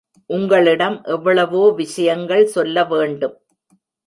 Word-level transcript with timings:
உங்களிடம் 0.29 1.03
எவ்வளவோ 1.07 1.61
விஷயங்கள் 1.73 2.45
சொல்ல 2.47 2.85
வேண்டும். 2.85 3.35